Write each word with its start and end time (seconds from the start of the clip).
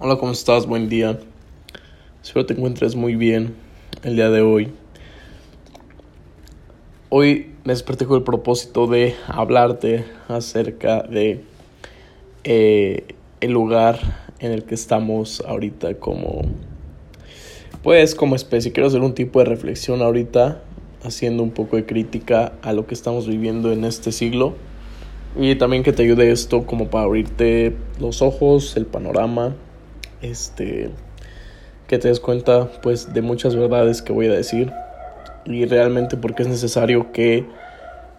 Hola, 0.00 0.14
¿cómo 0.14 0.30
estás? 0.30 0.68
Buen 0.68 0.88
día. 0.88 1.18
Espero 2.22 2.46
te 2.46 2.54
encuentres 2.54 2.94
muy 2.94 3.16
bien 3.16 3.56
el 4.04 4.14
día 4.14 4.30
de 4.30 4.42
hoy. 4.42 4.72
Hoy 7.08 7.50
me 7.64 7.72
desperté 7.72 8.06
con 8.06 8.18
el 8.18 8.22
propósito 8.22 8.86
de 8.86 9.16
hablarte 9.26 10.04
acerca 10.28 11.02
de 11.02 11.42
eh, 12.44 13.06
el 13.40 13.50
lugar 13.50 13.98
en 14.38 14.52
el 14.52 14.62
que 14.62 14.76
estamos 14.76 15.42
ahorita 15.44 15.94
como 15.94 16.42
pues 17.82 18.14
como 18.14 18.36
especie. 18.36 18.70
Quiero 18.70 18.86
hacer 18.86 19.00
un 19.00 19.14
tipo 19.14 19.40
de 19.40 19.46
reflexión 19.46 20.00
ahorita 20.00 20.62
haciendo 21.02 21.42
un 21.42 21.50
poco 21.50 21.74
de 21.74 21.86
crítica 21.86 22.52
a 22.62 22.72
lo 22.72 22.86
que 22.86 22.94
estamos 22.94 23.26
viviendo 23.26 23.72
en 23.72 23.84
este 23.84 24.12
siglo 24.12 24.54
y 25.36 25.56
también 25.56 25.82
que 25.82 25.92
te 25.92 26.04
ayude 26.04 26.30
esto 26.30 26.66
como 26.66 26.86
para 26.86 27.02
abrirte 27.02 27.74
los 27.98 28.22
ojos, 28.22 28.76
el 28.76 28.86
panorama 28.86 29.56
este, 30.22 30.90
que 31.86 31.98
te 31.98 32.08
des 32.08 32.20
cuenta 32.20 32.70
pues 32.82 33.12
de 33.12 33.22
muchas 33.22 33.56
verdades 33.56 34.02
que 34.02 34.12
voy 34.12 34.26
a 34.26 34.32
decir 34.32 34.72
y 35.44 35.64
realmente 35.64 36.16
porque 36.16 36.42
es 36.42 36.48
necesario 36.48 37.12
que 37.12 37.46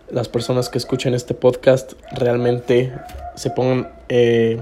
las 0.10 0.28
personas 0.28 0.70
que 0.70 0.78
escuchen 0.78 1.14
este 1.14 1.34
podcast 1.34 1.94
realmente 2.12 2.92
se 3.36 3.52
pongan 3.52 3.90
eh, 4.10 4.60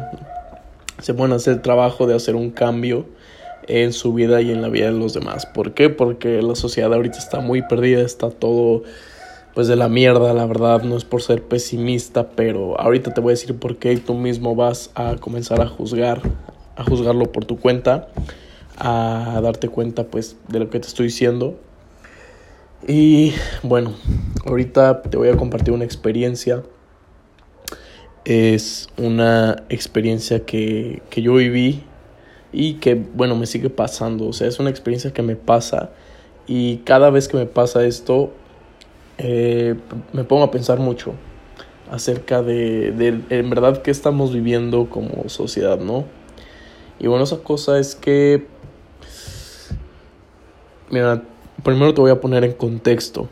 se 1.00 1.14
pongan 1.14 1.34
a 1.34 1.36
hacer 1.36 1.54
el 1.54 1.62
trabajo 1.62 2.08
de 2.08 2.16
hacer 2.16 2.36
un 2.36 2.52
cambio 2.52 3.06
en 3.68 3.94
su 3.94 4.14
vida 4.14 4.42
y 4.42 4.52
en 4.52 4.62
la 4.62 4.70
vida 4.70 4.86
de 4.86 4.98
los 4.98 5.14
demás. 5.14 5.46
¿Por 5.46 5.74
qué? 5.74 5.90
Porque 5.90 6.42
la 6.42 6.56
sociedad 6.56 6.94
ahorita 6.94 7.18
está 7.18 7.40
muy 7.40 7.62
perdida, 7.62 8.02
está 8.02 8.30
todo 8.30 8.84
pues 9.54 9.68
de 9.68 9.76
la 9.76 9.90
mierda, 9.90 10.34
la 10.34 10.46
verdad, 10.46 10.84
no 10.84 10.98
es 10.98 11.04
por 11.04 11.22
ser 11.22 11.42
pesimista, 11.42 12.30
pero 12.30 12.80
ahorita 12.80 13.14
te 13.14 13.22
voy 13.22 13.32
a 13.32 13.34
decir 13.34 13.58
por 13.58 13.78
qué 13.78 13.98
tú 13.98 14.14
mismo 14.14 14.56
vas 14.56 14.92
a 14.94 15.16
comenzar 15.16 15.62
a 15.62 15.68
juzgar 15.68 16.22
a 16.78 16.84
juzgarlo 16.84 17.32
por 17.32 17.46
tu 17.46 17.60
cuenta, 17.60 18.10
a 18.78 19.40
darte 19.42 19.68
cuenta 19.68 20.06
pues 20.06 20.38
de 20.48 20.60
lo 20.60 20.70
que 20.70 20.80
te 20.80 20.88
estoy 20.88 21.08
diciendo. 21.08 21.60
Y 22.88 23.34
bueno, 23.64 23.94
ahorita 24.46 25.02
te 25.02 25.18
voy 25.18 25.30
a 25.30 25.36
compartir 25.36 25.74
una 25.74 25.84
experiencia. 25.84 26.64
Es 28.24 28.88
una 28.98 29.64
experiencia 29.70 30.46
que, 30.46 31.02
que 31.10 31.22
yo 31.22 31.36
viví 31.36 31.84
y 32.52 32.76
que 32.76 32.96
bueno 32.96 33.36
me 33.36 33.48
sigue 33.48 33.70
pasando. 33.70 34.28
O 34.28 34.34
sea, 34.34 34.48
es 34.48 34.60
una 34.60 34.70
experiencia 34.70 35.12
que 35.12 35.24
me 35.24 35.36
pasa 35.36 35.90
y 36.46 36.78
cada 36.78 37.10
vez 37.10 37.28
que 37.28 37.38
me 37.38 37.46
pasa 37.46 37.86
esto 37.86 38.32
eh, 39.18 39.76
me 40.14 40.24
pongo 40.24 40.44
a 40.44 40.52
pensar 40.52 40.80
mucho 40.80 41.14
acerca 41.92 42.44
de, 42.44 42.92
de 42.92 43.22
en 43.30 43.50
verdad 43.50 43.82
qué 43.82 43.92
estamos 43.92 44.34
viviendo 44.34 44.90
como 44.90 45.28
sociedad, 45.30 45.80
¿no? 45.80 46.06
Y 47.00 47.08
bueno, 47.08 47.24
esa 47.24 47.38
cosa 47.38 47.80
es 47.80 47.96
que... 47.96 48.46
Mira, 50.90 51.24
primero 51.64 51.94
te 51.94 52.02
voy 52.02 52.12
a 52.12 52.22
poner 52.22 52.44
en 52.44 52.54
contexto 52.54 53.28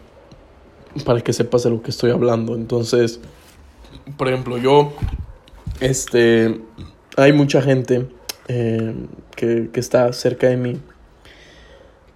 para 1.06 1.22
que 1.22 1.34
sepas 1.34 1.64
de 1.64 1.70
lo 1.70 1.82
que 1.82 1.92
estoy 1.92 2.12
hablando. 2.12 2.56
Entonces, 2.56 3.20
por 4.18 4.28
ejemplo, 4.28 4.58
yo, 4.58 4.94
este, 5.80 6.62
hay 7.18 7.34
mucha 7.34 7.62
gente 7.62 8.08
eh, 8.48 8.94
que, 9.36 9.70
que 9.72 9.80
está 9.80 10.12
cerca 10.14 10.48
de 10.48 10.58
mí 10.58 10.80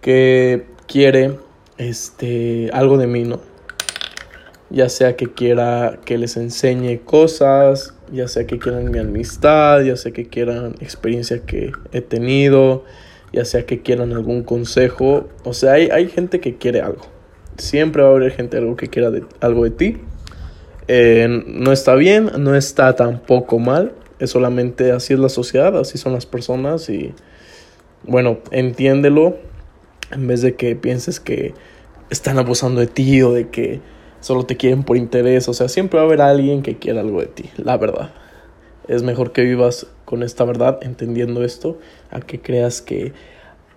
que 0.01 0.65
quiere, 0.87 1.37
este, 1.77 2.69
algo 2.73 2.97
de 2.97 3.07
mí, 3.07 3.23
¿no? 3.23 3.39
Ya 4.69 4.89
sea 4.89 5.15
que 5.15 5.31
quiera 5.31 5.99
que 6.05 6.17
les 6.17 6.37
enseñe 6.37 6.99
cosas, 6.99 7.95
ya 8.11 8.27
sea 8.27 8.45
que 8.45 8.59
quieran 8.59 8.91
mi 8.91 8.99
amistad, 8.99 9.81
ya 9.81 9.95
sea 9.95 10.11
que 10.11 10.27
quieran 10.27 10.75
experiencia 10.79 11.39
que 11.45 11.71
he 11.91 12.01
tenido, 12.01 12.83
ya 13.31 13.45
sea 13.45 13.65
que 13.65 13.81
quieran 13.81 14.13
algún 14.13 14.43
consejo. 14.43 15.29
O 15.43 15.53
sea, 15.53 15.73
hay, 15.73 15.89
hay 15.89 16.09
gente 16.09 16.39
que 16.39 16.57
quiere 16.57 16.81
algo. 16.81 17.05
Siempre 17.57 18.01
va 18.01 18.09
a 18.09 18.11
haber 18.11 18.31
gente 18.31 18.57
algo 18.57 18.75
que 18.75 18.87
quiera 18.87 19.11
de, 19.11 19.23
algo 19.41 19.63
de 19.63 19.71
ti. 19.71 19.97
Eh, 20.87 21.27
no 21.45 21.71
está 21.71 21.95
bien, 21.95 22.31
no 22.39 22.55
está 22.55 22.95
tampoco 22.95 23.59
mal. 23.59 23.93
Es 24.19 24.31
solamente 24.31 24.91
así 24.91 25.13
es 25.13 25.19
la 25.19 25.29
sociedad, 25.29 25.77
así 25.77 25.97
son 25.97 26.13
las 26.13 26.25
personas 26.25 26.89
y 26.89 27.13
bueno, 28.03 28.39
entiéndelo 28.51 29.37
en 30.11 30.27
vez 30.27 30.41
de 30.41 30.55
que 30.55 30.75
pienses 30.75 31.19
que 31.19 31.53
están 32.09 32.37
abusando 32.37 32.81
de 32.81 32.87
ti 32.87 33.21
o 33.21 33.33
de 33.33 33.49
que 33.49 33.81
solo 34.21 34.45
te 34.45 34.57
quieren 34.57 34.83
por 34.83 34.97
interés, 34.97 35.47
o 35.49 35.53
sea, 35.53 35.69
siempre 35.69 35.97
va 35.97 36.03
a 36.03 36.05
haber 36.07 36.21
alguien 36.21 36.61
que 36.61 36.77
quiera 36.77 37.01
algo 37.01 37.21
de 37.21 37.27
ti, 37.27 37.49
la 37.57 37.77
verdad. 37.77 38.11
Es 38.87 39.03
mejor 39.03 39.31
que 39.31 39.43
vivas 39.43 39.87
con 40.05 40.23
esta 40.23 40.43
verdad, 40.45 40.79
entendiendo 40.81 41.43
esto, 41.43 41.77
a 42.09 42.21
que 42.21 42.41
creas 42.41 42.81
que 42.81 43.13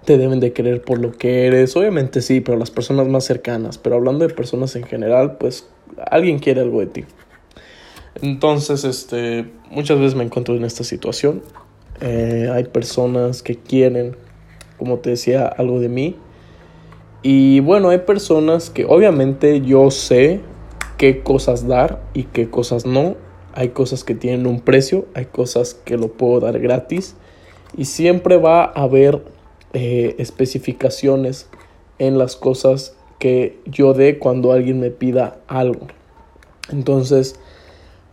te 0.05 0.17
deben 0.17 0.41
de 0.41 0.53
querer 0.53 0.83
por 0.83 0.99
lo 0.99 1.13
que 1.13 1.47
eres. 1.47 1.77
Obviamente 1.77 2.23
sí, 2.23 2.41
pero 2.41 2.59
las 2.59 2.71
personas 2.71 3.07
más 3.09 3.25
cercanas. 3.25 3.79
Pero 3.79 3.97
hablando 3.97 4.27
de 4.27 4.35
personas 4.35 4.75
en 4.75 4.85
general, 4.85 5.37
pues 5.37 5.69
alguien 6.11 6.39
quiere 6.39 6.63
algo 6.63 6.81
de 6.81 6.87
ti. 6.87 7.05
Entonces, 8.21 8.85
este, 8.85 9.47
muchas 9.71 9.99
veces 9.99 10.15
me 10.15 10.25
encuentro 10.25 10.55
en 10.57 10.65
esta 10.65 10.83
situación. 10.83 11.43
Eh, 12.01 12.51
hay 12.53 12.65
personas 12.65 13.43
que 13.43 13.57
quieren, 13.57 14.17
como 14.79 14.99
te 14.99 15.11
decía, 15.11 15.47
algo 15.47 15.79
de 15.79 15.89
mí 15.89 16.17
y 17.23 17.61
bueno, 17.61 17.91
hay 17.91 17.99
personas 17.99 18.71
que 18.71 18.85
obviamente 18.85 19.61
yo 19.61 19.91
sé 19.91 20.41
qué 20.99 21.23
cosas 21.23 21.67
dar 21.67 22.03
y 22.15 22.25
qué 22.25 22.51
cosas 22.51 22.85
no. 22.85 23.17
Hay 23.55 23.69
cosas 23.69 24.03
que 24.03 24.15
tienen 24.15 24.47
un 24.47 24.61
precio, 24.61 25.07
hay 25.15 25.27
cosas 25.27 25.75
que 25.75 25.97
lo 25.97 26.09
puedo 26.09 26.41
dar 26.41 26.59
gratis. 26.59 27.15
Y 27.77 27.85
siempre 27.85 28.39
va 28.39 28.65
a 28.65 28.83
haber 28.83 29.23
eh, 29.73 30.17
especificaciones 30.19 31.49
en 31.99 32.19
las 32.19 32.35
cosas 32.35 32.97
que 33.19 33.59
yo 33.67 33.95
dé 33.95 34.19
cuando 34.19 34.53
alguien 34.53 34.81
me 34.81 34.91
pida 34.91 35.39
algo. 35.47 35.87
Entonces, 36.73 37.39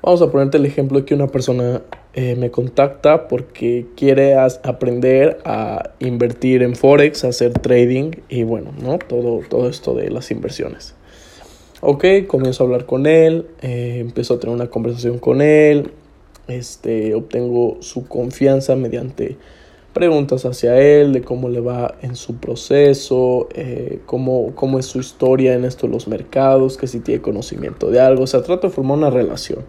vamos 0.03 0.21
a 0.21 0.31
ponerte 0.31 0.57
el 0.57 0.65
ejemplo 0.65 0.99
de 0.99 1.05
que 1.05 1.15
una 1.15 1.27
persona 1.27 1.81
eh, 2.15 2.35
me 2.35 2.49
contacta 2.49 3.27
porque 3.27 3.85
quiere 3.95 4.35
aprender 4.35 5.37
a 5.45 5.91
invertir 5.99 6.63
en 6.63 6.75
Forex, 6.75 7.23
hacer 7.23 7.53
trading 7.53 8.11
y 8.29 8.41
bueno, 8.43 8.71
¿no? 8.81 8.97
Todo, 8.97 9.41
todo 9.47 9.69
esto 9.69 9.93
de 9.93 10.09
las 10.09 10.31
inversiones. 10.31 10.95
Ok, 11.81 12.03
comienzo 12.27 12.63
a 12.63 12.65
hablar 12.65 12.85
con 12.87 13.05
él, 13.05 13.45
eh, 13.61 13.99
empiezo 13.99 14.33
a 14.33 14.39
tener 14.39 14.55
una 14.55 14.71
conversación 14.71 15.19
con 15.19 15.41
él, 15.41 15.91
este, 16.47 17.13
obtengo 17.13 17.77
su 17.81 18.07
confianza 18.07 18.75
mediante 18.75 19.37
preguntas 19.93 20.45
hacia 20.45 20.79
él, 20.81 21.13
de 21.13 21.21
cómo 21.21 21.47
le 21.47 21.61
va 21.61 21.95
en 22.01 22.15
su 22.15 22.37
proceso, 22.37 23.49
eh, 23.53 23.99
cómo, 24.07 24.53
cómo 24.55 24.79
es 24.79 24.87
su 24.87 24.99
historia 24.99 25.53
en 25.53 25.63
esto 25.63 25.85
de 25.85 25.93
los 25.93 26.07
mercados, 26.07 26.75
que 26.75 26.87
si 26.87 27.01
tiene 27.01 27.21
conocimiento 27.21 27.91
de 27.91 27.99
algo, 27.99 28.23
o 28.23 28.27
sea, 28.27 28.41
trato 28.41 28.67
de 28.67 28.73
formar 28.73 28.97
una 28.97 29.09
relación 29.11 29.63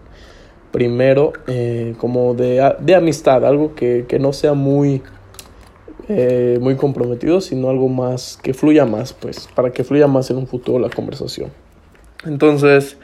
primero 0.71 1.33
eh, 1.47 1.95
como 1.99 2.35
de, 2.35 2.75
de, 2.81 2.95
amistad, 2.95 3.45
algo 3.45 3.75
que, 3.75 4.05
que 4.09 4.19
no 4.19 4.33
sea 4.33 4.55
muy, 4.55 5.03
eh, 6.09 6.59
muy 6.61 6.77
comprometido, 6.77 7.41
sino 7.41 7.71
algo 7.71 7.89
más 7.89 8.39
que 8.43 8.55
fluya 8.55 8.85
más, 8.85 9.13
pues, 9.13 9.49
para 9.55 9.73
que 9.73 9.85
fluya 9.85 10.07
más 10.07 10.31
en 10.31 10.37
un 10.37 10.47
futuro 10.47 10.79
la 10.79 10.91
conversación. 10.91 11.51
Entonces, 12.25 12.97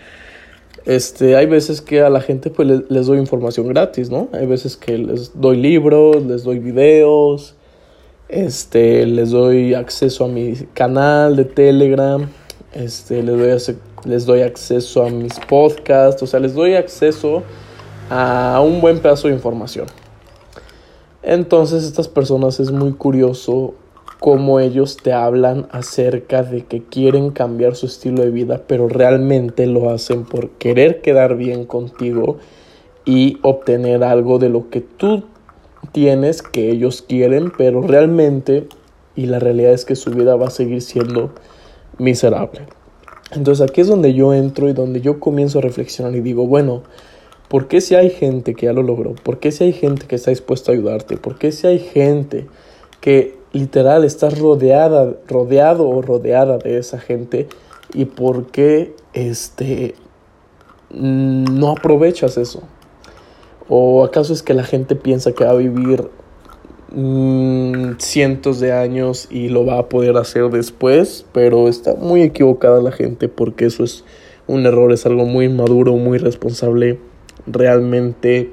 este, 0.87 1.35
hay 1.37 1.47
veces 1.47 1.81
que 1.81 2.01
a 2.03 2.11
la 2.11 2.21
gente 2.21 2.49
pues 2.49 2.69
les, 2.89 3.07
doy 3.07 3.19
información 3.19 3.67
gratis, 3.67 4.09
¿no? 4.09 4.29
Hay 4.33 4.47
veces 4.47 4.77
que 4.77 4.97
les 4.99 5.39
doy 5.39 5.57
libros, 5.57 6.25
les 6.25 6.45
doy 6.45 6.61
videos, 6.61 7.57
este, 8.29 9.05
les 9.05 9.31
doy 9.31 9.75
acceso 9.75 10.27
a 10.27 10.29
mi 10.29 10.55
canal 10.75 11.35
de 11.35 11.45
Telegram, 11.45 12.29
este, 12.73 13.23
les 13.23 13.37
doy 13.37 13.51
les 14.07 14.25
doy 14.25 14.43
acceso 14.43 15.05
a 15.05 15.11
mis 15.11 15.39
podcasts, 15.41 16.23
o 16.23 16.27
sea, 16.27 16.41
les 16.41 16.55
doy 16.55 16.75
acceso 16.75 17.43
a 18.09 18.63
un 18.65 18.81
buen 18.81 19.01
pedazo 19.01 19.29
de 19.29 19.35
información. 19.35 19.87
Entonces 21.23 21.85
estas 21.85 22.09
personas 22.09 22.61
es 22.61 22.71
muy 22.71 22.93
curioso 22.93 23.75
cómo 24.21 24.61
ellos 24.61 24.97
te 24.97 25.13
hablan 25.13 25.67
acerca 25.73 26.43
de 26.43 26.65
que 26.65 26.83
quieren 26.83 27.31
cambiar 27.31 27.75
su 27.75 27.87
estilo 27.87 28.23
de 28.23 28.31
vida, 28.31 28.63
pero 28.67 28.89
realmente 28.89 29.67
lo 29.67 29.91
hacen 29.91 30.25
por 30.25 30.51
querer 30.51 31.03
quedar 31.03 31.37
bien 31.37 31.67
contigo 31.67 32.39
y 33.05 33.39
obtener 33.43 34.05
algo 34.05 34.39
de 34.39 34.49
lo 34.49 34.71
que 34.71 34.81
tú 34.81 35.25
tienes 35.93 36.43
que 36.43 36.71
ellos 36.71 37.03
quieren, 37.03 37.53
pero 37.57 37.83
realmente 37.83 38.69
y 39.17 39.27
la 39.27 39.39
realidad 39.39 39.73
es 39.73 39.85
que 39.85 39.97
su 39.97 40.11
vida 40.11 40.37
va 40.37 40.49
a 40.49 40.51
seguir 40.51 40.83
siendo 40.83 41.33
miserable. 41.99 42.67
Entonces 43.33 43.69
aquí 43.69 43.81
es 43.81 43.89
donde 43.89 44.15
yo 44.15 44.33
entro 44.35 44.69
y 44.69 44.73
donde 44.73 45.01
yo 45.01 45.19
comienzo 45.19 45.59
a 45.59 45.63
reflexionar 45.63 46.15
y 46.15 46.21
digo, 46.21 46.47
bueno, 46.47 46.83
¿por 47.49 47.69
qué 47.69 47.81
si 47.81 47.95
hay 47.95 48.11
gente 48.11 48.55
que 48.55 48.67
ya 48.67 48.73
lo 48.73 48.83
logró? 48.83 49.15
¿Por 49.15 49.39
qué 49.39 49.53
si 49.53 49.65
hay 49.65 49.73
gente 49.73 50.07
que 50.07 50.17
está 50.17 50.31
dispuesta 50.31 50.71
a 50.71 50.75
ayudarte? 50.75 51.17
¿Por 51.17 51.39
qué 51.39 51.53
si 51.53 51.67
hay 51.67 51.79
gente 51.79 52.47
que 53.01 53.37
literal 53.53 54.05
está 54.05 54.31
rodeada, 54.31 55.15
rodeado 55.27 55.89
o 55.89 56.03
rodeada 56.03 56.59
de 56.59 56.79
esa 56.79 56.99
gente? 56.99 57.49
¿Y 57.93 58.05
por 58.05 58.47
qué 58.47 58.95
este, 59.13 59.95
no 60.91 61.71
aprovechas 61.71 62.37
eso? 62.37 62.63
¿O 63.69 64.05
acaso 64.05 64.33
es 64.33 64.43
que 64.43 64.55
la 64.55 64.65
gente 64.65 64.95
piensa 64.95 65.33
que 65.33 65.45
va 65.45 65.51
a 65.51 65.55
vivir 65.55 66.09
mm, 66.97 67.99
cientos 67.99 68.59
de 68.59 68.73
años 68.73 69.29
y 69.31 69.49
lo 69.49 69.65
va 69.65 69.79
a 69.79 69.89
poder 69.89 70.17
hacer 70.17 70.51
después, 70.51 71.25
pero 71.33 71.69
está 71.69 71.95
muy 71.95 72.23
equivocada 72.23 72.81
la 72.81 72.91
gente 72.91 73.29
porque 73.29 73.67
eso 73.67 73.85
es 73.85 74.05
un 74.49 74.67
error, 74.67 74.93
es 74.93 75.07
algo 75.07 75.25
muy 75.25 75.49
maduro, 75.49 75.93
muy 75.93 76.19
responsable. 76.19 76.99
Realmente 77.47 78.51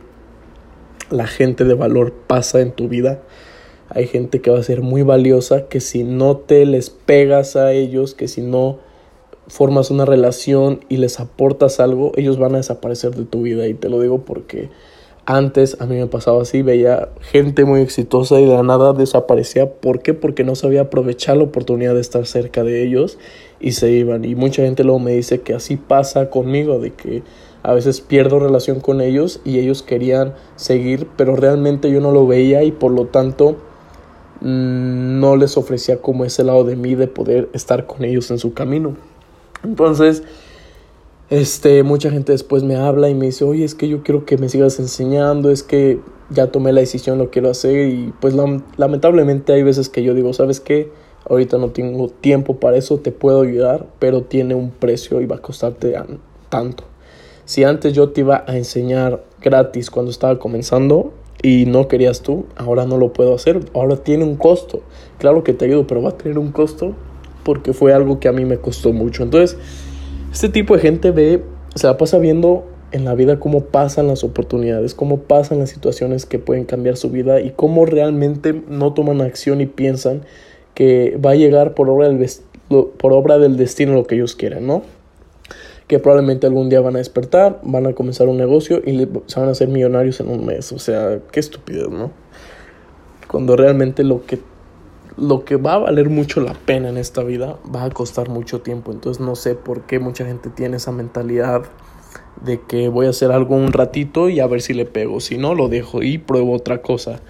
la 1.09 1.27
gente 1.27 1.63
de 1.63 1.73
valor 1.73 2.13
pasa 2.27 2.61
en 2.61 2.71
tu 2.71 2.87
vida. 2.87 3.21
Hay 3.89 4.07
gente 4.07 4.41
que 4.41 4.49
va 4.51 4.59
a 4.59 4.63
ser 4.63 4.81
muy 4.81 5.03
valiosa, 5.03 5.67
que 5.67 5.79
si 5.79 6.03
no 6.03 6.37
te 6.37 6.65
les 6.65 6.89
pegas 6.89 7.55
a 7.55 7.71
ellos, 7.73 8.15
que 8.15 8.27
si 8.27 8.41
no 8.41 8.79
formas 9.47 9.91
una 9.91 10.05
relación 10.05 10.79
y 10.89 10.97
les 10.97 11.19
aportas 11.19 11.79
algo, 11.79 12.11
ellos 12.15 12.39
van 12.39 12.55
a 12.55 12.57
desaparecer 12.57 13.15
de 13.15 13.25
tu 13.25 13.43
vida. 13.43 13.67
Y 13.67 13.73
te 13.73 13.89
lo 13.89 13.99
digo 13.99 14.25
porque 14.25 14.69
antes 15.25 15.79
a 15.79 15.85
mí 15.85 15.95
me 15.95 16.07
pasaba 16.07 16.41
así, 16.41 16.61
veía 16.61 17.09
gente 17.21 17.63
muy 17.63 17.81
exitosa 17.81 18.39
y 18.39 18.45
de 18.45 18.53
la 18.53 18.63
nada 18.63 18.93
desaparecía. 18.93 19.71
¿Por 19.71 20.01
qué? 20.01 20.13
Porque 20.13 20.43
no 20.43 20.55
sabía 20.55 20.81
aprovechar 20.81 21.37
la 21.37 21.43
oportunidad 21.43 21.93
de 21.93 22.01
estar 22.01 22.25
cerca 22.25 22.63
de 22.63 22.83
ellos 22.83 23.17
y 23.59 23.71
se 23.71 23.91
iban. 23.91 24.25
Y 24.25 24.35
mucha 24.35 24.63
gente 24.63 24.83
luego 24.83 24.99
me 24.99 25.13
dice 25.13 25.41
que 25.41 25.53
así 25.53 25.77
pasa 25.77 26.29
conmigo, 26.29 26.79
de 26.79 26.91
que 26.91 27.23
a 27.63 27.73
veces 27.73 28.01
pierdo 28.01 28.39
relación 28.39 28.81
con 28.81 28.99
ellos 28.99 29.39
y 29.45 29.59
ellos 29.59 29.81
querían 29.81 30.33
seguir, 30.57 31.07
pero 31.15 31.37
realmente 31.37 31.89
yo 31.89 32.01
no 32.01 32.11
lo 32.11 32.27
veía 32.27 32.63
y 32.63 32.73
por 32.73 32.91
lo 32.91 33.05
tanto 33.05 33.55
mm, 34.41 35.19
no 35.21 35.37
les 35.37 35.55
ofrecía 35.55 36.01
como 36.01 36.25
ese 36.25 36.43
lado 36.43 36.65
de 36.65 36.75
mí 36.75 36.95
de 36.95 37.07
poder 37.07 37.49
estar 37.53 37.85
con 37.85 38.03
ellos 38.03 38.29
en 38.31 38.39
su 38.39 38.53
camino. 38.53 38.97
Entonces, 39.63 40.23
este, 41.29 41.83
mucha 41.83 42.11
gente 42.11 42.31
después 42.31 42.63
me 42.63 42.75
habla 42.75 43.09
y 43.09 43.15
me 43.15 43.27
dice, 43.27 43.43
oye, 43.43 43.63
es 43.63 43.75
que 43.75 43.87
yo 43.87 44.03
quiero 44.03 44.25
que 44.25 44.37
me 44.37 44.49
sigas 44.49 44.79
enseñando, 44.79 45.49
es 45.49 45.63
que 45.63 45.99
ya 46.29 46.47
tomé 46.47 46.73
la 46.73 46.81
decisión, 46.81 47.17
lo 47.17 47.29
quiero 47.29 47.49
hacer 47.49 47.89
y 47.89 48.13
pues 48.19 48.35
lamentablemente 48.77 49.53
hay 49.53 49.63
veces 49.63 49.89
que 49.89 50.03
yo 50.03 50.13
digo, 50.13 50.33
¿sabes 50.33 50.59
qué? 50.59 50.91
Ahorita 51.29 51.57
no 51.57 51.69
tengo 51.69 52.09
tiempo 52.09 52.57
para 52.57 52.77
eso, 52.77 52.97
te 52.97 53.11
puedo 53.11 53.41
ayudar, 53.41 53.87
pero 53.99 54.23
tiene 54.23 54.55
un 54.55 54.71
precio 54.71 55.21
y 55.21 55.25
va 55.25 55.37
a 55.37 55.41
costarte 55.41 55.95
tanto. 56.49 56.83
Si 57.45 57.63
antes 57.63 57.93
yo 57.93 58.09
te 58.09 58.21
iba 58.21 58.43
a 58.47 58.57
enseñar 58.57 59.23
gratis 59.41 59.89
cuando 59.89 60.11
estaba 60.11 60.37
comenzando 60.39 61.13
y 61.41 61.65
no 61.65 61.87
querías 61.87 62.21
tú, 62.21 62.45
ahora 62.55 62.85
no 62.85 62.97
lo 62.97 63.13
puedo 63.13 63.35
hacer, 63.35 63.59
ahora 63.73 63.97
tiene 63.97 64.23
un 64.23 64.35
costo. 64.35 64.81
Claro 65.17 65.43
que 65.43 65.53
te 65.53 65.65
ayudo, 65.65 65.87
pero 65.87 66.01
va 66.01 66.09
a 66.09 66.17
tener 66.17 66.37
un 66.37 66.51
costo 66.51 66.93
porque 67.43 67.73
fue 67.73 67.93
algo 67.93 68.19
que 68.19 68.27
a 68.27 68.31
mí 68.31 68.45
me 68.45 68.57
costó 68.57 68.93
mucho. 68.93 69.23
Entonces, 69.23 69.57
este 70.33 70.49
tipo 70.49 70.73
de 70.73 70.81
gente 70.81 71.11
ve, 71.11 71.43
se 71.75 71.85
la 71.85 71.95
pasa 71.95 72.17
viendo 72.17 72.65
en 72.91 73.05
la 73.05 73.13
vida 73.13 73.39
cómo 73.39 73.65
pasan 73.65 74.07
las 74.07 74.23
oportunidades, 74.23 74.95
cómo 74.95 75.19
pasan 75.19 75.59
las 75.59 75.69
situaciones 75.69 76.25
que 76.25 76.39
pueden 76.39 76.65
cambiar 76.65 76.97
su 76.97 77.11
vida 77.11 77.39
y 77.39 77.51
cómo 77.51 77.85
realmente 77.85 78.63
no 78.67 78.93
toman 78.93 79.21
acción 79.21 79.61
y 79.61 79.67
piensan 79.67 80.23
que 80.73 81.19
va 81.23 81.31
a 81.31 81.35
llegar 81.35 81.75
por 81.75 81.87
obra 81.87 82.09
del, 82.09 82.27
por 82.97 83.13
obra 83.13 83.37
del 83.37 83.57
destino 83.57 83.93
lo 83.93 84.07
que 84.07 84.15
ellos 84.15 84.35
quieren, 84.35 84.65
¿no? 84.65 84.81
Que 85.85 85.99
probablemente 85.99 86.47
algún 86.47 86.67
día 86.67 86.81
van 86.81 86.95
a 86.95 86.97
despertar, 86.97 87.59
van 87.61 87.85
a 87.85 87.93
comenzar 87.93 88.27
un 88.27 88.37
negocio 88.37 88.81
y 88.83 89.07
se 89.27 89.39
van 89.39 89.49
a 89.49 89.51
hacer 89.51 89.67
millonarios 89.67 90.19
en 90.19 90.29
un 90.29 90.47
mes. 90.47 90.71
O 90.71 90.79
sea, 90.79 91.19
qué 91.31 91.39
estupidez, 91.39 91.89
¿no? 91.89 92.09
Cuando 93.27 93.55
realmente 93.55 94.03
lo 94.03 94.25
que 94.25 94.39
lo 95.17 95.45
que 95.45 95.57
va 95.57 95.73
a 95.73 95.77
valer 95.79 96.09
mucho 96.09 96.41
la 96.41 96.53
pena 96.53 96.89
en 96.89 96.97
esta 96.97 97.23
vida 97.23 97.57
va 97.73 97.83
a 97.83 97.89
costar 97.89 98.29
mucho 98.29 98.61
tiempo. 98.61 98.91
Entonces 98.91 99.21
no 99.21 99.35
sé 99.35 99.55
por 99.55 99.81
qué 99.81 99.99
mucha 99.99 100.25
gente 100.25 100.49
tiene 100.49 100.77
esa 100.77 100.91
mentalidad 100.91 101.63
de 102.43 102.61
que 102.61 102.89
voy 102.89 103.05
a 103.05 103.09
hacer 103.09 103.31
algo 103.31 103.55
un 103.55 103.71
ratito 103.71 104.29
y 104.29 104.39
a 104.39 104.47
ver 104.47 104.61
si 104.61 104.73
le 104.73 104.85
pego. 104.85 105.19
Si 105.19 105.37
no, 105.37 105.55
lo 105.55 105.69
dejo 105.69 106.01
y 106.01 106.17
pruebo 106.17 106.53
otra 106.53 106.81
cosa. 106.81 107.21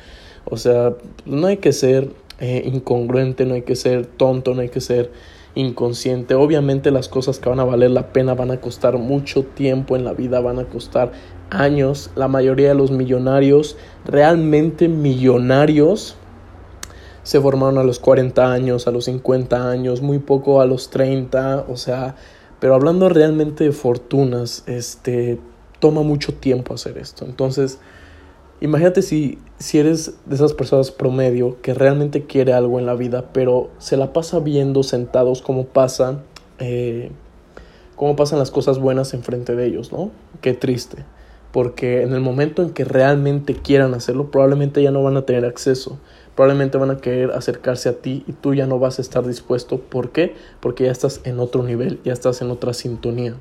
O 0.45 0.57
sea, 0.57 0.95
no 1.25 1.47
hay 1.47 1.57
que 1.57 1.73
ser 1.73 2.11
eh, 2.39 2.63
incongruente, 2.65 3.45
no 3.45 3.53
hay 3.53 3.61
que 3.61 3.75
ser 3.75 4.05
tonto, 4.05 4.53
no 4.53 4.61
hay 4.61 4.69
que 4.69 4.81
ser 4.81 5.11
inconsciente. 5.55 6.35
Obviamente 6.35 6.91
las 6.91 7.09
cosas 7.09 7.39
que 7.39 7.49
van 7.49 7.59
a 7.59 7.63
valer 7.63 7.91
la 7.91 8.11
pena 8.11 8.33
van 8.33 8.51
a 8.51 8.59
costar 8.59 8.97
mucho 8.97 9.43
tiempo 9.43 9.95
en 9.95 10.03
la 10.03 10.13
vida, 10.13 10.39
van 10.39 10.59
a 10.59 10.65
costar 10.65 11.11
años. 11.49 12.09
La 12.15 12.27
mayoría 12.27 12.69
de 12.69 12.75
los 12.75 12.91
millonarios, 12.91 13.77
realmente 14.05 14.87
millonarios, 14.87 16.17
se 17.23 17.39
formaron 17.39 17.77
a 17.77 17.83
los 17.83 17.99
40 17.99 18.51
años, 18.51 18.87
a 18.87 18.91
los 18.91 19.05
50 19.05 19.69
años, 19.69 20.01
muy 20.01 20.19
poco 20.19 20.61
a 20.61 20.65
los 20.65 20.89
30, 20.89 21.65
o 21.69 21.77
sea, 21.77 22.15
pero 22.59 22.75
hablando 22.75 23.09
realmente 23.09 23.63
de 23.63 23.71
fortunas, 23.71 24.63
este, 24.67 25.39
toma 25.79 26.01
mucho 26.01 26.33
tiempo 26.33 26.73
hacer 26.73 26.97
esto. 26.97 27.25
Entonces, 27.25 27.79
imagínate 28.61 29.01
si, 29.01 29.37
si 29.57 29.79
eres 29.79 30.15
de 30.25 30.35
esas 30.35 30.53
personas 30.53 30.91
promedio 30.91 31.61
que 31.61 31.73
realmente 31.73 32.25
quiere 32.25 32.53
algo 32.53 32.79
en 32.79 32.85
la 32.85 32.95
vida, 32.95 33.29
pero 33.33 33.69
se 33.79 33.97
la 33.97 34.13
pasa 34.13 34.39
viendo 34.39 34.83
sentados 34.83 35.41
como 35.41 35.65
pasa, 35.65 36.19
eh, 36.59 37.11
cómo 37.95 38.15
pasan 38.15 38.39
las 38.39 38.51
cosas 38.51 38.79
buenas 38.79 39.13
enfrente 39.13 39.55
de 39.55 39.65
ellos, 39.65 39.91
¿no? 39.91 40.11
Qué 40.41 40.53
triste. 40.53 41.05
Porque 41.51 42.01
en 42.01 42.13
el 42.13 42.21
momento 42.21 42.63
en 42.63 42.71
que 42.71 42.83
realmente 42.83 43.53
quieran 43.53 43.93
hacerlo, 43.93 44.31
probablemente 44.31 44.81
ya 44.81 44.91
no 44.91 45.03
van 45.03 45.17
a 45.17 45.25
tener 45.25 45.45
acceso 45.45 45.99
probablemente 46.35 46.77
van 46.77 46.91
a 46.91 46.97
querer 46.97 47.31
acercarse 47.31 47.89
a 47.89 47.93
ti 47.93 48.23
y 48.27 48.33
tú 48.33 48.53
ya 48.53 48.65
no 48.65 48.79
vas 48.79 48.99
a 48.99 49.01
estar 49.01 49.25
dispuesto. 49.25 49.79
¿Por 49.79 50.11
qué? 50.11 50.35
Porque 50.59 50.85
ya 50.85 50.91
estás 50.91 51.21
en 51.23 51.39
otro 51.39 51.63
nivel, 51.63 51.99
ya 52.03 52.13
estás 52.13 52.41
en 52.41 52.49
otra 52.49 52.73
sintonía. 52.73 53.35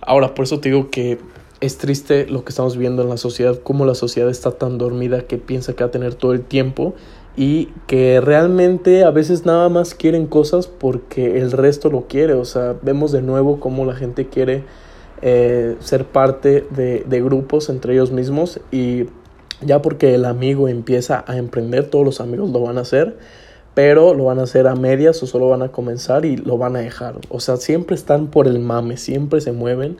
Ahora, 0.00 0.34
por 0.34 0.44
eso 0.44 0.60
te 0.60 0.70
digo 0.70 0.90
que 0.90 1.18
es 1.60 1.78
triste 1.78 2.26
lo 2.26 2.44
que 2.44 2.50
estamos 2.50 2.76
viendo 2.76 3.02
en 3.02 3.08
la 3.08 3.16
sociedad, 3.16 3.58
cómo 3.62 3.84
la 3.84 3.94
sociedad 3.94 4.28
está 4.28 4.52
tan 4.52 4.78
dormida 4.78 5.22
que 5.26 5.38
piensa 5.38 5.74
que 5.74 5.84
va 5.84 5.88
a 5.88 5.92
tener 5.92 6.14
todo 6.14 6.32
el 6.32 6.42
tiempo 6.42 6.94
y 7.36 7.66
que 7.86 8.20
realmente 8.20 9.04
a 9.04 9.10
veces 9.10 9.46
nada 9.46 9.68
más 9.68 9.94
quieren 9.94 10.26
cosas 10.26 10.66
porque 10.66 11.38
el 11.38 11.52
resto 11.52 11.88
lo 11.88 12.08
quiere. 12.08 12.34
O 12.34 12.44
sea, 12.44 12.74
vemos 12.82 13.12
de 13.12 13.22
nuevo 13.22 13.60
cómo 13.60 13.84
la 13.84 13.94
gente 13.94 14.26
quiere 14.26 14.64
eh, 15.20 15.76
ser 15.78 16.06
parte 16.06 16.66
de, 16.70 17.04
de 17.06 17.22
grupos 17.22 17.68
entre 17.68 17.94
ellos 17.94 18.10
mismos 18.10 18.60
y 18.72 19.04
ya 19.64 19.82
porque 19.82 20.14
el 20.14 20.24
amigo 20.24 20.68
empieza 20.68 21.24
a 21.26 21.36
emprender, 21.36 21.88
todos 21.88 22.04
los 22.04 22.20
amigos 22.20 22.50
lo 22.50 22.60
van 22.60 22.78
a 22.78 22.82
hacer, 22.82 23.16
pero 23.74 24.14
lo 24.14 24.24
van 24.24 24.38
a 24.38 24.42
hacer 24.42 24.66
a 24.66 24.74
medias 24.74 25.22
o 25.22 25.26
solo 25.26 25.48
van 25.48 25.62
a 25.62 25.68
comenzar 25.68 26.24
y 26.24 26.36
lo 26.36 26.58
van 26.58 26.76
a 26.76 26.80
dejar. 26.80 27.14
O 27.28 27.40
sea, 27.40 27.56
siempre 27.56 27.96
están 27.96 28.28
por 28.28 28.46
el 28.46 28.58
mame, 28.58 28.96
siempre 28.96 29.40
se 29.40 29.52
mueven 29.52 29.98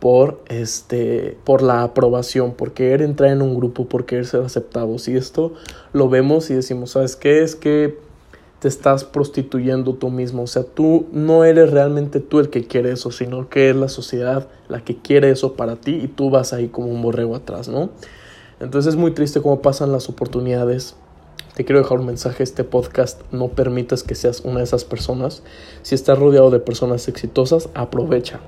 por 0.00 0.40
este 0.48 1.36
por 1.44 1.62
la 1.62 1.82
aprobación, 1.82 2.52
por 2.52 2.72
querer 2.72 3.02
entrar 3.02 3.30
en 3.30 3.40
un 3.40 3.56
grupo, 3.56 3.86
por 3.86 4.04
querer 4.04 4.26
ser 4.26 4.42
aceptados. 4.42 5.08
Y 5.08 5.16
esto 5.16 5.54
lo 5.92 6.08
vemos 6.08 6.50
y 6.50 6.54
decimos, 6.54 6.90
¿sabes 6.90 7.16
qué? 7.16 7.42
Es 7.42 7.54
que 7.56 7.96
te 8.58 8.68
estás 8.68 9.04
prostituyendo 9.04 9.94
tú 9.94 10.10
mismo. 10.10 10.42
O 10.42 10.46
sea, 10.46 10.62
tú 10.64 11.06
no 11.12 11.44
eres 11.44 11.70
realmente 11.70 12.20
tú 12.20 12.40
el 12.40 12.48
que 12.48 12.66
quiere 12.66 12.92
eso, 12.92 13.10
sino 13.10 13.48
que 13.48 13.70
es 13.70 13.76
la 13.76 13.88
sociedad 13.88 14.48
la 14.68 14.82
que 14.82 14.96
quiere 14.96 15.30
eso 15.30 15.52
para 15.52 15.76
ti 15.76 16.00
y 16.02 16.08
tú 16.08 16.30
vas 16.30 16.52
ahí 16.52 16.68
como 16.68 16.88
un 16.88 17.02
borrego 17.02 17.36
atrás, 17.36 17.68
¿no? 17.68 17.90
Entonces 18.64 18.94
es 18.94 18.98
muy 18.98 19.10
triste 19.10 19.42
cómo 19.42 19.60
pasan 19.60 19.92
las 19.92 20.08
oportunidades. 20.08 20.96
Te 21.54 21.66
quiero 21.66 21.82
dejar 21.82 21.98
un 21.98 22.06
mensaje, 22.06 22.42
este 22.42 22.64
podcast 22.64 23.20
no 23.30 23.48
permitas 23.48 24.02
que 24.02 24.14
seas 24.14 24.40
una 24.40 24.58
de 24.58 24.64
esas 24.64 24.84
personas. 24.84 25.42
Si 25.82 25.94
estás 25.94 26.18
rodeado 26.18 26.50
de 26.50 26.60
personas 26.60 27.06
exitosas, 27.06 27.68
aprovecha. 27.74 28.40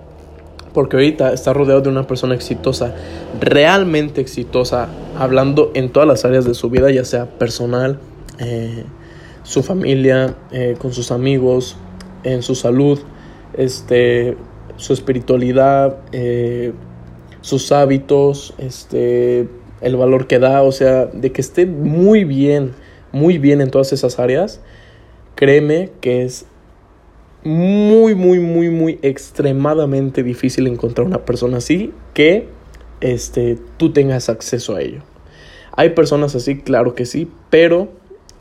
Porque 0.73 0.96
ahorita 0.96 1.35
estás 1.35 1.54
rodeado 1.54 1.82
de 1.82 1.90
una 1.90 2.06
persona 2.06 2.35
exitosa, 2.35 2.94
realmente 3.40 4.23
exitosa, 4.23 4.88
hablando 5.18 5.70
en 5.75 5.92
todas 5.92 6.08
las 6.08 6.25
áreas 6.25 6.46
de 6.46 6.54
su 6.54 6.70
vida, 6.70 6.90
ya 6.90 7.04
sea 7.04 7.26
personal, 7.26 8.00
eh, 8.38 8.85
su 9.42 9.62
familia, 9.62 10.35
eh, 10.50 10.76
con 10.78 10.94
sus 10.94 11.11
amigos, 11.11 11.76
en 12.25 12.42
su 12.42 12.54
salud, 12.54 12.99
este, 13.52 14.38
su 14.76 14.94
espiritualidad, 14.94 15.99
eh, 16.12 16.73
sus 17.42 17.70
hábitos, 17.70 18.54
este, 18.56 19.49
el 19.80 19.97
valor 19.97 20.26
que 20.26 20.38
da, 20.38 20.62
o 20.62 20.73
sea, 20.73 21.06
de 21.06 21.33
que 21.33 21.40
esté 21.40 21.66
muy 21.66 22.25
bien, 22.25 22.73
muy 23.12 23.38
bien 23.38 23.61
en 23.61 23.71
todas 23.71 23.92
esas 23.92 24.18
áreas, 24.18 24.61
créeme 25.35 25.90
que 26.00 26.25
es 26.25 26.47
muy, 27.45 28.14
muy, 28.14 28.40
muy, 28.40 28.71
muy 28.71 28.99
extremadamente 29.02 30.23
difícil 30.23 30.66
encontrar 30.66 31.06
una 31.06 31.25
persona 31.25 31.59
así 31.59 31.92
que 32.12 32.49
este, 33.00 33.59
tú 33.76 33.92
tengas 33.92 34.28
acceso 34.28 34.75
a 34.75 34.80
ello. 34.80 35.02
Hay 35.73 35.90
personas 35.90 36.35
así, 36.35 36.59
claro 36.59 36.95
que 36.95 37.04
sí, 37.04 37.30
pero 37.50 37.88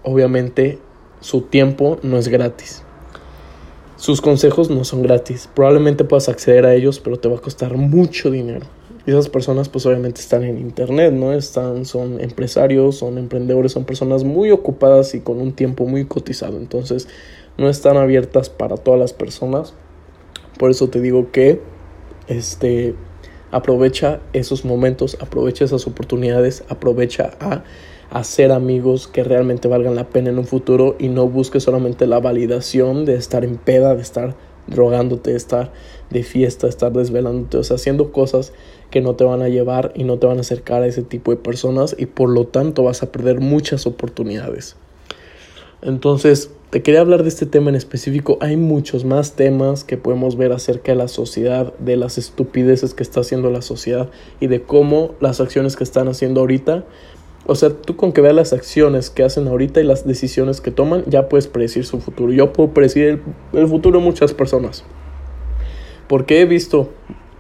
obviamente 0.03 0.79
su 1.19 1.41
tiempo 1.41 1.99
no 2.01 2.17
es 2.17 2.29
gratis. 2.29 2.83
Sus 3.97 4.21
consejos 4.21 4.69
no 4.69 4.83
son 4.83 5.01
gratis. 5.01 5.49
Probablemente 5.53 6.03
puedas 6.03 6.29
acceder 6.29 6.65
a 6.65 6.73
ellos, 6.73 6.99
pero 6.99 7.17
te 7.17 7.27
va 7.27 7.37
a 7.37 7.41
costar 7.41 7.75
mucho 7.75 8.29
dinero. 8.31 8.65
Y 9.05 9.11
esas 9.11 9.29
personas 9.29 9.69
pues 9.69 9.85
obviamente 9.85 10.21
están 10.21 10.43
en 10.43 10.57
internet, 10.57 11.13
¿no? 11.13 11.33
Están, 11.33 11.85
son 11.85 12.19
empresarios, 12.19 12.97
son 12.97 13.17
emprendedores, 13.17 13.71
son 13.71 13.85
personas 13.85 14.23
muy 14.23 14.51
ocupadas 14.51 15.13
y 15.13 15.19
con 15.19 15.39
un 15.39 15.53
tiempo 15.53 15.85
muy 15.85 16.05
cotizado. 16.05 16.57
Entonces 16.57 17.07
no 17.57 17.69
están 17.69 17.97
abiertas 17.97 18.49
para 18.49 18.77
todas 18.77 18.99
las 18.99 19.13
personas. 19.13 19.73
Por 20.57 20.71
eso 20.71 20.89
te 20.89 21.01
digo 21.01 21.31
que 21.31 21.61
este 22.27 22.95
aprovecha 23.51 24.19
esos 24.33 24.65
momentos, 24.65 25.17
aprovecha 25.21 25.65
esas 25.65 25.87
oportunidades, 25.87 26.63
aprovecha 26.67 27.31
a 27.39 27.63
hacer 28.09 28.51
amigos 28.51 29.07
que 29.07 29.23
realmente 29.23 29.67
valgan 29.67 29.95
la 29.95 30.09
pena 30.09 30.29
en 30.29 30.39
un 30.39 30.45
futuro 30.45 30.95
y 30.99 31.09
no 31.09 31.27
busques 31.27 31.63
solamente 31.63 32.07
la 32.07 32.19
validación 32.19 33.05
de 33.05 33.15
estar 33.15 33.43
en 33.43 33.57
peda, 33.57 33.95
de 33.95 34.01
estar 34.01 34.35
drogándote, 34.67 35.35
estar 35.35 35.71
de 36.09 36.23
fiesta, 36.23 36.67
estar 36.67 36.91
desvelándote, 36.93 37.57
o 37.57 37.63
sea, 37.63 37.75
haciendo 37.75 38.11
cosas 38.11 38.53
que 38.91 39.01
no 39.01 39.15
te 39.15 39.23
van 39.23 39.41
a 39.41 39.49
llevar 39.49 39.91
y 39.95 40.03
no 40.03 40.17
te 40.19 40.27
van 40.27 40.37
a 40.37 40.41
acercar 40.41 40.83
a 40.83 40.87
ese 40.87 41.03
tipo 41.03 41.31
de 41.31 41.37
personas 41.37 41.95
y 41.97 42.05
por 42.05 42.29
lo 42.29 42.45
tanto 42.45 42.83
vas 42.83 43.03
a 43.03 43.11
perder 43.11 43.39
muchas 43.39 43.87
oportunidades. 43.87 44.75
Entonces, 45.81 46.49
te 46.71 46.81
quería 46.81 47.01
hablar 47.01 47.23
de 47.23 47.29
este 47.29 47.45
tema 47.45 47.69
en 47.69 47.75
específico. 47.75 48.37
Hay 48.41 48.57
muchos 48.57 49.05
más 49.05 49.33
temas 49.33 49.83
que 49.83 49.97
podemos 49.97 50.35
ver 50.35 50.51
acerca 50.51 50.91
de 50.91 50.97
la 50.97 51.07
sociedad, 51.07 51.73
de 51.77 51.95
las 51.95 52.17
estupideces 52.17 52.93
que 52.93 53.03
está 53.03 53.21
haciendo 53.21 53.49
la 53.49 53.61
sociedad 53.61 54.09
y 54.39 54.47
de 54.47 54.61
cómo 54.61 55.15
las 55.19 55.39
acciones 55.39 55.75
que 55.75 55.83
están 55.83 56.07
haciendo 56.07 56.41
ahorita. 56.41 56.83
O 57.47 57.55
sea, 57.55 57.69
tú 57.69 57.95
con 57.95 58.11
que 58.11 58.21
veas 58.21 58.35
las 58.35 58.53
acciones 58.53 59.09
que 59.09 59.23
hacen 59.23 59.47
ahorita 59.47 59.79
y 59.79 59.83
las 59.83 60.05
decisiones 60.05 60.61
que 60.61 60.71
toman, 60.71 61.03
ya 61.07 61.29
puedes 61.29 61.47
predecir 61.47 61.85
su 61.85 61.99
futuro. 61.99 62.33
Yo 62.33 62.51
puedo 62.51 62.73
predecir 62.73 63.21
el, 63.53 63.67
futuro 63.67 63.99
de 63.99 64.05
muchas 64.05 64.33
personas. 64.33 64.83
Porque 66.07 66.41
he 66.41 66.45
visto 66.45 66.89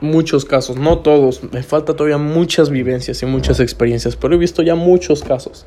muchos 0.01 0.45
casos, 0.45 0.77
no 0.77 0.99
todos, 0.99 1.41
me 1.51 1.63
falta 1.63 1.95
todavía 1.95 2.17
muchas 2.17 2.69
vivencias 2.69 3.23
y 3.23 3.25
muchas 3.25 3.59
experiencias, 3.59 4.15
pero 4.15 4.35
he 4.35 4.37
visto 4.37 4.61
ya 4.61 4.75
muchos 4.75 5.23
casos 5.23 5.65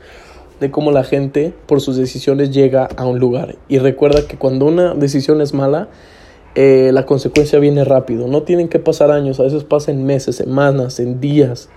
de 0.61 0.71
cómo 0.71 0.92
la 0.92 1.04
gente 1.04 1.52
por 1.66 1.80
sus 1.80 1.97
decisiones 1.97 2.50
llega 2.50 2.88
a 2.97 3.07
un 3.07 3.18
lugar. 3.18 3.57
Y 3.68 3.78
recuerda 3.78 4.26
que 4.26 4.37
cuando 4.37 4.66
una 4.66 4.95
decisión 4.95 5.40
es 5.40 5.54
mala, 5.54 5.88
eh, 6.54 6.90
la 6.92 7.07
consecuencia 7.07 7.59
viene 7.59 7.85
rápido. 7.85 8.26
No 8.26 8.42
tienen 8.42 8.68
que 8.68 8.78
pasar 8.78 9.11
años, 9.11 9.38
a 9.40 9.45
veces 9.45 9.64
pasan 9.64 10.04
meses, 10.04 10.37
semanas, 10.37 10.99
en 11.00 11.21
días. 11.21 11.68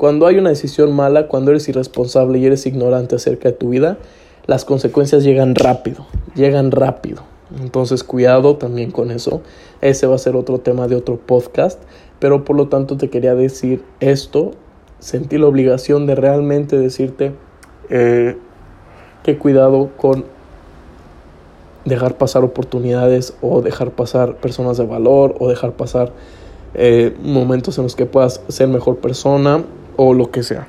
Cuando 0.00 0.26
hay 0.26 0.38
una 0.38 0.48
decisión 0.48 0.96
mala, 0.96 1.28
cuando 1.28 1.50
eres 1.50 1.68
irresponsable 1.68 2.38
y 2.38 2.46
eres 2.46 2.64
ignorante 2.64 3.16
acerca 3.16 3.50
de 3.50 3.54
tu 3.54 3.68
vida, 3.68 3.98
las 4.46 4.64
consecuencias 4.64 5.24
llegan 5.24 5.54
rápido, 5.54 6.06
llegan 6.34 6.70
rápido. 6.70 7.22
Entonces 7.60 8.02
cuidado 8.02 8.56
también 8.56 8.92
con 8.92 9.10
eso. 9.10 9.42
Ese 9.82 10.06
va 10.06 10.14
a 10.14 10.18
ser 10.18 10.36
otro 10.36 10.58
tema 10.58 10.88
de 10.88 10.96
otro 10.96 11.18
podcast. 11.18 11.78
Pero 12.18 12.46
por 12.46 12.56
lo 12.56 12.68
tanto 12.68 12.96
te 12.96 13.10
quería 13.10 13.34
decir 13.34 13.84
esto. 14.00 14.52
Sentí 15.00 15.36
la 15.36 15.48
obligación 15.48 16.06
de 16.06 16.14
realmente 16.14 16.78
decirte 16.78 17.34
eh, 17.90 18.38
que 19.22 19.36
cuidado 19.36 19.90
con 19.98 20.24
dejar 21.84 22.16
pasar 22.16 22.42
oportunidades 22.42 23.34
o 23.42 23.60
dejar 23.60 23.90
pasar 23.90 24.36
personas 24.36 24.78
de 24.78 24.86
valor 24.86 25.36
o 25.40 25.50
dejar 25.50 25.72
pasar 25.72 26.10
eh, 26.72 27.14
momentos 27.22 27.76
en 27.76 27.84
los 27.84 27.96
que 27.96 28.06
puedas 28.06 28.40
ser 28.48 28.68
mejor 28.68 28.96
persona 28.96 29.62
o 29.96 30.14
lo 30.14 30.30
que 30.30 30.42
sea. 30.42 30.68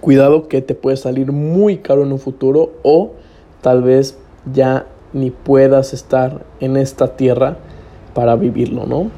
Cuidado 0.00 0.48
que 0.48 0.62
te 0.62 0.74
puede 0.74 0.96
salir 0.96 1.32
muy 1.32 1.78
caro 1.78 2.02
en 2.02 2.12
un 2.12 2.18
futuro 2.18 2.72
o 2.82 3.12
tal 3.62 3.82
vez 3.82 4.16
ya 4.52 4.86
ni 5.12 5.30
puedas 5.30 5.92
estar 5.92 6.44
en 6.60 6.76
esta 6.76 7.16
tierra 7.16 7.56
para 8.14 8.36
vivirlo, 8.36 8.86
¿no? 8.86 9.10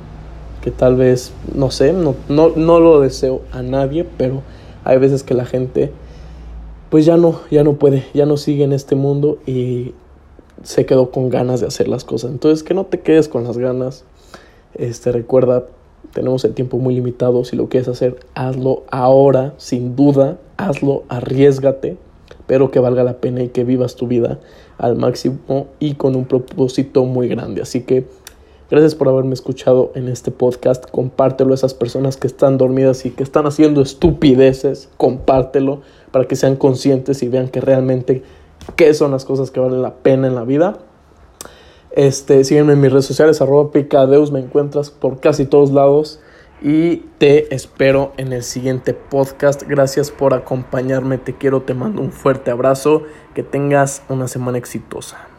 Que 0.63 0.71
tal 0.71 0.97
vez, 0.97 1.33
no 1.55 1.71
sé, 1.71 1.93
no, 1.93 2.15
no, 2.29 2.51
no 2.51 2.81
lo 2.81 3.01
deseo 3.01 3.43
a 3.53 3.63
nadie, 3.63 4.07
pero 4.17 4.43
hay 4.85 4.99
veces 4.99 5.23
que 5.23 5.35
la 5.35 5.45
gente 5.45 5.93
pues 6.91 7.07
ya 7.07 7.17
no, 7.17 7.41
ya 7.51 7.63
no 7.63 7.75
puede, 7.75 8.05
ya 8.13 8.27
no 8.27 8.37
sigue 8.37 8.65
en 8.65 8.73
este 8.73 8.97
mundo 8.97 9.39
y 9.47 9.95
se 10.63 10.85
quedó 10.87 11.11
con 11.11 11.31
ganas 11.31 11.61
de 11.61 11.69
hacer 11.69 11.89
las 11.89 12.05
cosas. 12.05 12.33
Entonces, 12.33 12.63
que 12.63 12.75
no 12.75 12.85
te 12.85 13.01
quedes 13.01 13.29
con 13.29 13.45
las 13.45 13.57
ganas. 13.57 14.05
Este, 14.75 15.13
recuerda, 15.13 15.67
tenemos 16.13 16.45
el 16.45 16.55
tiempo 16.55 16.79
muy 16.79 16.95
limitado. 16.95 17.45
Si 17.45 17.57
lo 17.57 17.69
quieres 17.69 17.89
hacer, 17.89 18.19
hazlo 18.35 18.85
ahora, 18.91 19.55
sin 19.57 19.97
duda, 19.97 20.39
hazlo, 20.57 21.05
arriesgate, 21.09 21.97
pero 22.47 22.71
que 22.71 22.81
valga 22.81 23.05
la 23.05 23.19
pena 23.19 23.43
y 23.43 23.49
que 23.49 23.65
vivas 23.65 23.97
tu 23.97 24.07
vida 24.07 24.41
al 24.79 24.97
máximo 24.97 25.67
y 25.79 25.95
con 25.95 26.17
un 26.17 26.25
propósito 26.25 27.05
muy 27.05 27.29
grande. 27.29 27.63
Así 27.63 27.83
que 27.83 28.07
Gracias 28.71 28.95
por 28.95 29.09
haberme 29.09 29.35
escuchado 29.35 29.91
en 29.97 30.07
este 30.07 30.31
podcast. 30.31 30.89
Compártelo 30.89 31.51
a 31.51 31.55
esas 31.57 31.75
personas 31.75 32.17
que 32.17 32.29
están 32.29 32.57
dormidas 32.57 33.05
y 33.05 33.11
que 33.11 33.25
están 33.25 33.45
haciendo 33.47 33.83
estupideces. 33.83 34.89
Compártelo 34.97 35.81
para 36.13 36.27
que 36.27 36.37
sean 36.37 36.55
conscientes 36.55 37.25
y 37.25 37.29
vean 37.29 37.49
que 37.49 37.61
realmente 37.61 38.23
qué 38.77 38.95
son 38.95 39.11
las 39.11 39.25
cosas 39.25 39.51
que 39.51 39.59
valen 39.59 39.83
la 39.83 39.95
pena 39.95 40.29
en 40.29 40.37
la 40.37 40.45
vida. 40.45 40.79
Este, 41.93 42.45
sígueme 42.45 42.75
en 42.75 42.81
mis 42.81 42.93
redes 42.93 43.07
sociales, 43.07 43.41
arroba 43.41 43.73
picadeus, 43.73 44.31
me 44.31 44.41
encuentras 44.41 44.91
por 44.91 45.21
casi 45.21 45.45
todos 45.45 45.73
lados 45.73 46.21
y 46.63 46.99
te 47.19 47.55
espero 47.55 48.13
en 48.17 48.33
el 48.33 48.43
siguiente 48.43 48.95
podcast. 48.95 49.63
Gracias 49.63 50.11
por 50.11 50.35
acompañarme, 50.35 51.19
te 51.19 51.35
quiero, 51.35 51.63
te 51.63 51.75
mando 51.75 52.03
un 52.03 52.13
fuerte 52.13 52.51
abrazo, 52.51 53.03
que 53.35 53.43
tengas 53.43 54.03
una 54.09 54.29
semana 54.29 54.59
exitosa. 54.59 55.30